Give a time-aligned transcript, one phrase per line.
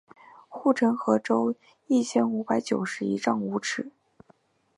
[0.49, 1.53] 护城河周
[1.85, 3.91] 一千五百九十一丈五尺。